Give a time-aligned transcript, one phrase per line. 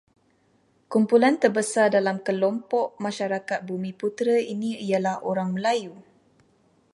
[0.91, 5.93] Kumpulan terbesar dalam kelompok masyarakat bumiputera ini ialah orang Melayu.